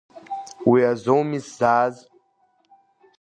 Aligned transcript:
Уи 0.69 0.79
азоуми 0.91 1.39
сзааз. 1.47 1.95